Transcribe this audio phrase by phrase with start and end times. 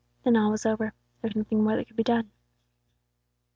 [0.23, 2.31] Then all was over; there was nothing more that could be done.